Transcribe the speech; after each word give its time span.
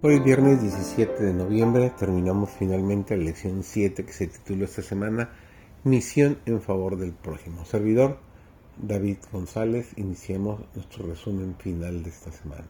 Hoy 0.00 0.20
viernes 0.20 0.62
17 0.62 1.24
de 1.24 1.34
noviembre 1.34 1.90
terminamos 1.90 2.50
finalmente 2.50 3.16
la 3.16 3.24
lección 3.24 3.64
7 3.64 4.04
que 4.04 4.12
se 4.12 4.28
tituló 4.28 4.64
esta 4.64 4.80
semana 4.80 5.30
Misión 5.82 6.38
en 6.46 6.60
favor 6.62 6.98
del 6.98 7.10
prójimo. 7.10 7.64
Servidor 7.64 8.18
David 8.80 9.16
González, 9.32 9.88
iniciemos 9.96 10.60
nuestro 10.76 11.04
resumen 11.04 11.56
final 11.58 12.04
de 12.04 12.10
esta 12.10 12.30
semana. 12.30 12.68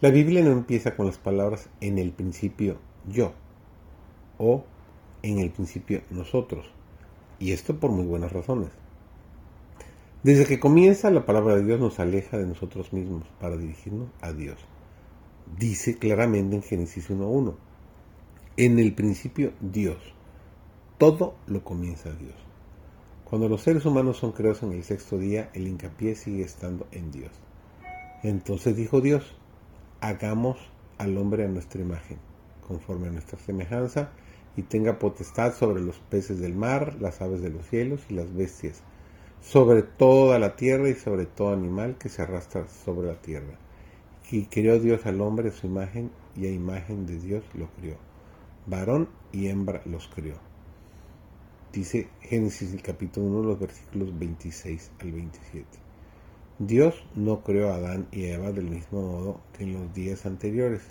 La 0.00 0.10
Biblia 0.10 0.44
no 0.44 0.52
empieza 0.52 0.94
con 0.94 1.06
las 1.06 1.18
palabras 1.18 1.68
en 1.80 1.98
el 1.98 2.12
principio 2.12 2.78
yo 3.08 3.32
o 4.38 4.64
en 5.22 5.40
el 5.40 5.50
principio 5.50 6.02
nosotros, 6.10 6.64
y 7.40 7.50
esto 7.50 7.80
por 7.80 7.90
muy 7.90 8.06
buenas 8.06 8.30
razones. 8.30 8.70
Desde 10.22 10.46
que 10.46 10.60
comienza 10.60 11.10
la 11.10 11.26
palabra 11.26 11.56
de 11.56 11.64
Dios 11.64 11.80
nos 11.80 11.98
aleja 11.98 12.38
de 12.38 12.46
nosotros 12.46 12.92
mismos 12.92 13.24
para 13.40 13.56
dirigirnos 13.56 14.10
a 14.20 14.32
Dios 14.32 14.64
dice 15.58 15.96
claramente 15.96 16.56
en 16.56 16.62
Génesis 16.62 17.10
1.1. 17.10 17.54
En 18.56 18.78
el 18.78 18.94
principio 18.94 19.52
Dios. 19.60 19.98
Todo 20.98 21.34
lo 21.46 21.64
comienza 21.64 22.10
Dios. 22.12 22.34
Cuando 23.24 23.48
los 23.48 23.62
seres 23.62 23.84
humanos 23.84 24.18
son 24.18 24.32
creados 24.32 24.62
en 24.62 24.72
el 24.72 24.84
sexto 24.84 25.18
día, 25.18 25.50
el 25.54 25.66
hincapié 25.66 26.14
sigue 26.14 26.44
estando 26.44 26.86
en 26.92 27.10
Dios. 27.10 27.32
Entonces 28.22 28.76
dijo 28.76 29.00
Dios, 29.00 29.36
hagamos 30.00 30.58
al 30.98 31.18
hombre 31.18 31.44
a 31.44 31.48
nuestra 31.48 31.80
imagen, 31.80 32.18
conforme 32.66 33.08
a 33.08 33.10
nuestra 33.10 33.38
semejanza, 33.38 34.10
y 34.56 34.62
tenga 34.62 35.00
potestad 35.00 35.52
sobre 35.54 35.82
los 35.82 35.98
peces 35.98 36.38
del 36.38 36.54
mar, 36.54 36.96
las 37.00 37.20
aves 37.20 37.42
de 37.42 37.50
los 37.50 37.66
cielos 37.66 38.02
y 38.08 38.14
las 38.14 38.32
bestias, 38.32 38.82
sobre 39.40 39.82
toda 39.82 40.38
la 40.38 40.54
tierra 40.54 40.88
y 40.88 40.94
sobre 40.94 41.26
todo 41.26 41.52
animal 41.52 41.96
que 41.98 42.08
se 42.08 42.22
arrastra 42.22 42.68
sobre 42.68 43.08
la 43.08 43.20
tierra 43.20 43.58
y 44.30 44.46
creó 44.46 44.78
Dios 44.78 45.04
al 45.06 45.20
hombre 45.20 45.50
a 45.50 45.52
su 45.52 45.66
imagen 45.66 46.10
y 46.34 46.46
a 46.46 46.50
imagen 46.50 47.06
de 47.06 47.18
Dios 47.18 47.44
lo 47.54 47.68
crió. 47.68 47.96
Varón 48.66 49.08
y 49.32 49.48
hembra 49.48 49.82
los 49.84 50.08
crió. 50.08 50.36
Dice 51.72 52.08
Génesis 52.20 52.72
el 52.72 52.82
capítulo 52.82 53.26
1, 53.26 53.42
los 53.42 53.60
versículos 53.60 54.18
26 54.18 54.92
al 55.00 55.12
27. 55.12 55.66
Dios 56.58 57.04
no 57.14 57.42
creó 57.42 57.72
a 57.72 57.76
Adán 57.76 58.06
y 58.12 58.26
Eva 58.26 58.52
del 58.52 58.70
mismo 58.70 59.02
modo 59.02 59.40
que 59.56 59.64
en 59.64 59.74
los 59.74 59.92
días 59.92 60.24
anteriores. 60.24 60.82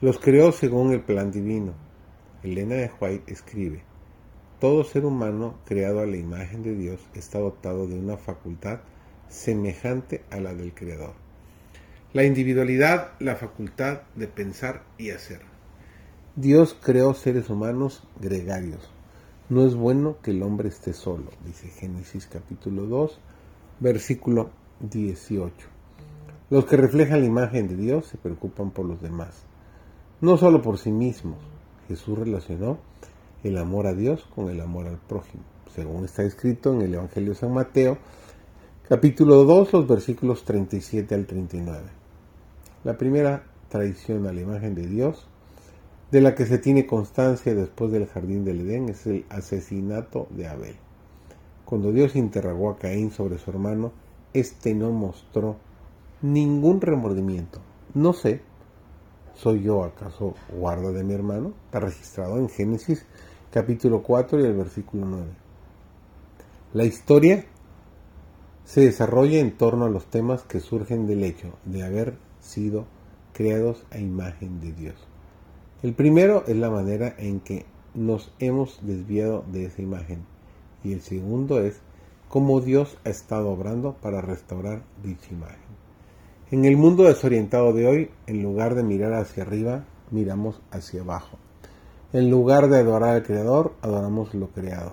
Los 0.00 0.18
creó 0.18 0.52
según 0.52 0.92
el 0.92 1.00
plan 1.02 1.32
divino. 1.32 1.72
Elena 2.42 2.74
de 2.74 2.90
White 3.00 3.32
escribe, 3.32 3.82
todo 4.60 4.84
ser 4.84 5.04
humano 5.04 5.54
creado 5.64 6.00
a 6.00 6.06
la 6.06 6.16
imagen 6.16 6.62
de 6.62 6.74
Dios 6.74 7.00
está 7.14 7.38
dotado 7.38 7.86
de 7.86 7.98
una 7.98 8.16
facultad 8.16 8.80
semejante 9.28 10.24
a 10.30 10.40
la 10.40 10.54
del 10.54 10.74
Creador 10.74 11.21
la 12.12 12.24
individualidad, 12.24 13.12
la 13.20 13.36
facultad 13.36 14.02
de 14.16 14.28
pensar 14.28 14.82
y 14.98 15.10
hacer. 15.10 15.40
Dios 16.36 16.76
creó 16.78 17.14
seres 17.14 17.48
humanos 17.48 18.02
gregarios. 18.20 18.90
No 19.48 19.66
es 19.66 19.74
bueno 19.74 20.16
que 20.22 20.32
el 20.32 20.42
hombre 20.42 20.68
esté 20.68 20.92
solo, 20.92 21.30
dice 21.46 21.68
Génesis 21.68 22.26
capítulo 22.26 22.86
2, 22.86 23.18
versículo 23.80 24.50
18. 24.80 25.54
Los 26.50 26.66
que 26.66 26.76
reflejan 26.76 27.20
la 27.20 27.26
imagen 27.26 27.66
de 27.68 27.76
Dios 27.76 28.06
se 28.06 28.18
preocupan 28.18 28.70
por 28.72 28.84
los 28.84 29.00
demás, 29.00 29.44
no 30.20 30.36
solo 30.36 30.60
por 30.60 30.76
sí 30.76 30.92
mismos. 30.92 31.38
Jesús 31.88 32.18
relacionó 32.18 32.78
el 33.42 33.56
amor 33.56 33.86
a 33.86 33.94
Dios 33.94 34.26
con 34.34 34.50
el 34.50 34.60
amor 34.60 34.86
al 34.86 34.98
prójimo, 34.98 35.44
según 35.74 36.04
está 36.04 36.24
escrito 36.24 36.74
en 36.74 36.82
el 36.82 36.94
Evangelio 36.94 37.30
de 37.30 37.38
San 37.38 37.54
Mateo, 37.54 37.96
capítulo 38.86 39.44
2, 39.44 39.72
los 39.72 39.88
versículos 39.88 40.44
37 40.44 41.14
al 41.14 41.26
39. 41.26 42.01
La 42.84 42.98
primera 42.98 43.44
traición 43.68 44.26
a 44.26 44.32
la 44.32 44.40
imagen 44.40 44.74
de 44.74 44.88
Dios, 44.88 45.28
de 46.10 46.20
la 46.20 46.34
que 46.34 46.46
se 46.46 46.58
tiene 46.58 46.84
constancia 46.84 47.54
después 47.54 47.92
del 47.92 48.06
jardín 48.06 48.44
del 48.44 48.62
Edén, 48.62 48.88
es 48.88 49.06
el 49.06 49.24
asesinato 49.30 50.26
de 50.30 50.48
Abel. 50.48 50.76
Cuando 51.64 51.92
Dios 51.92 52.16
interrogó 52.16 52.70
a 52.70 52.78
Caín 52.78 53.12
sobre 53.12 53.38
su 53.38 53.50
hermano, 53.50 53.92
éste 54.34 54.74
no 54.74 54.90
mostró 54.90 55.56
ningún 56.22 56.80
remordimiento. 56.80 57.60
No 57.94 58.12
sé, 58.12 58.40
¿soy 59.34 59.62
yo 59.62 59.84
acaso 59.84 60.34
guarda 60.52 60.90
de 60.90 61.04
mi 61.04 61.14
hermano? 61.14 61.52
Está 61.66 61.80
registrado 61.80 62.38
en 62.38 62.48
Génesis 62.48 63.06
capítulo 63.52 64.02
4 64.02 64.40
y 64.40 64.44
el 64.44 64.54
versículo 64.54 65.06
9. 65.06 65.26
La 66.74 66.84
historia 66.84 67.44
se 68.64 68.80
desarrolla 68.80 69.38
en 69.38 69.56
torno 69.56 69.84
a 69.84 69.90
los 69.90 70.06
temas 70.06 70.42
que 70.42 70.58
surgen 70.58 71.06
del 71.06 71.22
hecho 71.22 71.52
de 71.64 71.84
haber 71.84 72.31
sido 72.42 72.84
creados 73.32 73.86
a 73.90 73.98
imagen 73.98 74.60
de 74.60 74.72
Dios. 74.72 74.94
El 75.82 75.94
primero 75.94 76.44
es 76.46 76.56
la 76.56 76.70
manera 76.70 77.14
en 77.16 77.40
que 77.40 77.64
nos 77.94 78.32
hemos 78.38 78.78
desviado 78.82 79.44
de 79.50 79.64
esa 79.64 79.82
imagen 79.82 80.24
y 80.84 80.92
el 80.92 81.00
segundo 81.00 81.60
es 81.60 81.80
cómo 82.28 82.60
Dios 82.60 82.98
ha 83.04 83.10
estado 83.10 83.50
obrando 83.50 83.94
para 83.94 84.20
restaurar 84.20 84.82
dicha 85.02 85.32
imagen. 85.32 85.72
En 86.50 86.64
el 86.64 86.76
mundo 86.76 87.04
desorientado 87.04 87.72
de 87.72 87.86
hoy, 87.86 88.10
en 88.26 88.42
lugar 88.42 88.74
de 88.74 88.82
mirar 88.82 89.14
hacia 89.14 89.42
arriba, 89.42 89.84
miramos 90.10 90.60
hacia 90.70 91.00
abajo. 91.00 91.38
En 92.12 92.30
lugar 92.30 92.68
de 92.68 92.78
adorar 92.78 93.16
al 93.16 93.22
Creador, 93.22 93.72
adoramos 93.80 94.34
lo 94.34 94.48
creado. 94.48 94.92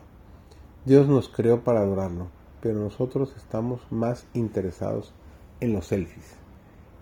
Dios 0.86 1.08
nos 1.10 1.28
creó 1.28 1.62
para 1.64 1.81
adorarlo, 1.81 2.28
pero 2.62 2.80
nosotros 2.80 3.34
estamos 3.36 3.81
más 3.92 4.26
interesados 4.34 5.14
en 5.60 5.74
los 5.74 5.88
selfies. 5.88 6.40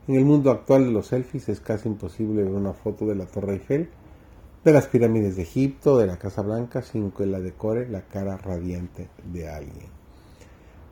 En 0.07 0.15
el 0.15 0.23
mundo 0.23 0.51
actual 0.51 0.85
de 0.85 0.91
los 0.91 1.07
selfies 1.07 1.49
es 1.49 1.59
casi 1.59 1.89
imposible 1.89 2.41
ver 2.41 2.53
una 2.53 2.71
foto 2.71 3.05
de 3.05 3.15
la 3.15 3.25
Torre 3.25 3.55
Eiffel, 3.55 3.89
de 4.63 4.71
las 4.71 4.87
pirámides 4.87 5.35
de 5.35 5.41
Egipto, 5.41 5.97
de 5.97 6.07
la 6.07 6.17
Casa 6.17 6.41
Blanca, 6.41 6.81
sin 6.81 7.11
que 7.11 7.25
la 7.25 7.41
decore 7.41 7.89
la 7.89 8.03
cara 8.03 8.37
radiante 8.37 9.09
de 9.33 9.49
alguien. 9.49 9.89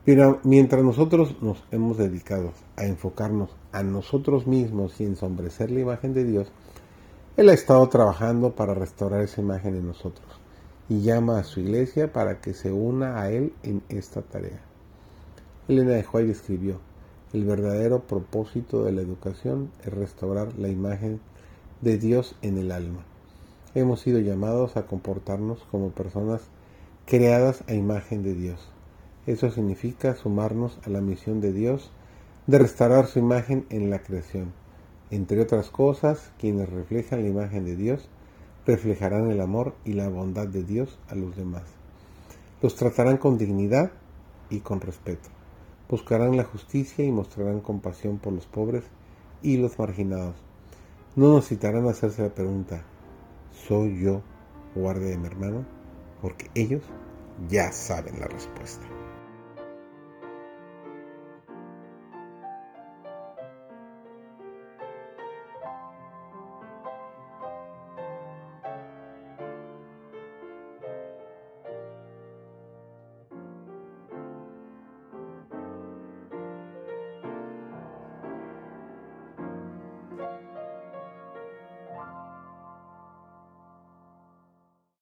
Pero 0.04 0.42
mientras 0.44 0.84
nosotros 0.84 1.42
nos 1.42 1.64
hemos 1.72 1.98
dedicado 1.98 2.52
a 2.76 2.84
enfocarnos 2.84 3.56
a 3.72 3.84
nosotros 3.84 4.48
mismos 4.48 5.00
y 5.00 5.06
ensombrecer 5.06 5.72
la 5.72 5.80
imagen 5.80 6.14
de 6.14 6.26
Dios, 6.26 6.52
Él 7.38 7.48
ha 7.48 7.54
estado 7.54 7.88
trabajando 7.88 8.54
para 8.54 8.74
restaurar 8.74 9.22
esa 9.22 9.40
imagen 9.40 9.76
en 9.76 9.88
nosotros 9.88 10.28
y 10.90 11.02
llama 11.02 11.40
a 11.40 11.44
su 11.44 11.62
iglesia 11.62 12.12
para 12.12 12.42
que 12.42 12.54
se 12.54 12.72
una 12.72 13.22
a 13.22 13.32
Él 13.32 13.54
en 13.64 13.82
esta 13.88 14.22
tarea. 14.22 14.62
Elena 15.70 15.92
de 15.92 16.06
White 16.12 16.32
escribió, 16.32 16.82
el 17.36 17.44
verdadero 17.44 18.00
propósito 18.08 18.86
de 18.86 18.94
la 18.94 19.02
educación 19.02 19.70
es 19.84 19.94
restaurar 19.94 20.58
la 20.58 20.70
imagen 20.70 21.20
de 21.82 21.98
Dios 21.98 22.38
en 22.42 22.58
el 22.58 22.72
alma. 22.72 23.04
Hemos 23.74 24.00
sido 24.00 24.20
llamados 24.20 24.78
a 24.78 24.86
comportarnos 24.86 25.60
como 25.70 25.90
personas 25.90 26.44
creadas 27.06 27.66
a 27.68 27.74
imagen 27.74 28.24
de 28.24 28.36
Dios. 28.36 28.70
Eso 29.28 29.52
significa 29.52 30.16
sumarnos 30.16 30.80
a 30.86 30.90
la 30.90 31.02
misión 31.02 31.42
de 31.42 31.52
Dios 31.52 31.92
de 32.48 32.58
restaurar 32.58 33.06
su 33.08 33.20
imagen 33.20 33.66
en 33.70 33.90
la 33.90 34.00
creación. 34.00 34.54
Entre 35.12 35.42
otras 35.42 35.70
cosas, 35.70 36.32
quienes 36.40 36.70
reflejan 36.70 37.24
la 37.24 37.30
imagen 37.30 37.66
de 37.66 37.76
Dios 37.76 38.08
reflejarán 38.66 39.30
el 39.30 39.42
amor 39.42 39.76
y 39.84 39.92
la 39.92 40.08
bondad 40.08 40.48
de 40.48 40.64
Dios 40.64 40.98
a 41.10 41.16
los 41.16 41.36
demás. 41.36 41.64
Los 42.62 42.76
tratarán 42.76 43.18
con 43.18 43.38
dignidad 43.38 43.92
y 44.50 44.62
con 44.62 44.80
respeto 44.80 45.36
buscarán 45.90 46.38
la 46.38 46.44
justicia 46.44 47.06
y 47.06 47.12
mostrarán 47.12 47.62
compasión 47.62 48.18
por 48.18 48.34
los 48.34 48.46
pobres 48.46 48.84
y 49.42 49.58
los 49.58 49.78
marginados. 49.78 50.36
No 51.16 51.36
necesitarán 51.36 51.88
hacerse 51.88 52.24
la 52.24 52.34
pregunta, 52.34 52.84
¿soy 53.68 54.02
yo 54.02 54.22
guardia 54.76 55.10
de 55.10 55.18
mi 55.18 55.28
hermano? 55.28 55.66
Porque 56.22 56.50
ellos 56.56 56.84
ya 57.50 57.72
saben 57.72 58.20
la 58.20 58.28
respuesta. 58.28 58.86